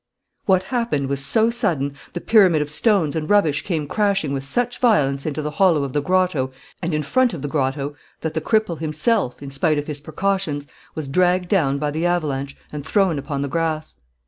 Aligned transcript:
What 0.47 0.63
happened 0.73 1.09
was 1.09 1.23
so 1.23 1.51
sudden, 1.51 1.95
the 2.13 2.21
pyramid 2.21 2.63
of 2.63 2.71
stones 2.71 3.15
and 3.15 3.29
rubbish 3.29 3.61
came 3.63 3.85
crashing 3.85 4.33
with 4.33 4.43
such 4.43 4.79
violence 4.79 5.27
into 5.27 5.43
the 5.43 5.51
hollow 5.51 5.83
of 5.83 5.93
the 5.93 6.01
grotto 6.01 6.51
and 6.81 6.91
in 6.91 7.03
front 7.03 7.35
of 7.35 7.43
the 7.43 7.47
grotto, 7.47 7.95
that 8.21 8.33
the 8.33 8.41
cripple 8.41 8.79
himself, 8.79 9.43
in 9.43 9.51
spite 9.51 9.77
of 9.77 9.85
his 9.85 10.01
precautions, 10.01 10.65
was 10.95 11.07
dragged 11.07 11.49
down 11.49 11.77
by 11.77 11.91
the 11.91 12.07
avalanche 12.07 12.57
and 12.73 12.83
thrown 12.83 13.19
upon 13.19 13.41
the 13.41 13.47
grass. 13.47 13.97